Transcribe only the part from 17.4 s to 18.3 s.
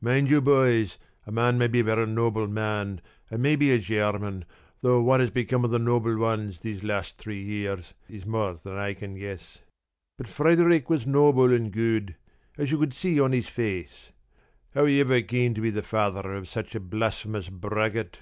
braggart!"